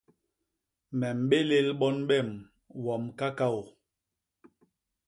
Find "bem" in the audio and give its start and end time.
2.07-2.29